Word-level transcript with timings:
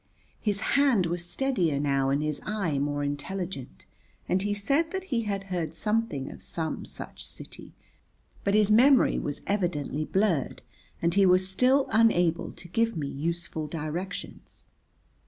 His 0.39 0.61
hand 0.73 1.05
was 1.05 1.23
steadier 1.29 1.79
now 1.79 2.09
and 2.09 2.23
his 2.23 2.41
eyes 2.43 2.79
more 2.81 3.03
intelligent 3.03 3.85
and 4.27 4.41
he 4.41 4.51
said 4.51 4.89
that 4.89 5.03
he 5.13 5.25
had 5.25 5.43
heard 5.53 5.75
something 5.75 6.31
of 6.31 6.41
some 6.41 6.85
such 6.85 7.23
city, 7.23 7.75
but 8.43 8.55
his 8.55 8.71
memory 8.71 9.19
was 9.19 9.41
evidently 9.45 10.05
blurred 10.05 10.63
and 11.03 11.13
he 11.13 11.27
was 11.27 11.47
still 11.47 11.87
unable 11.91 12.51
to 12.51 12.67
give 12.67 12.97
me 12.97 13.09
useful 13.09 13.67
directions. 13.67 14.63